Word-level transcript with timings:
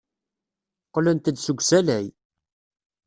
Qqlent-d 0.87 1.35
seg 1.39 1.57
usalay. 1.61 2.07